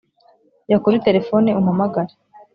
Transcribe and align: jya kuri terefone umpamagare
jya 0.67 0.77
kuri 0.83 0.97
terefone 1.05 1.49
umpamagare 1.59 2.13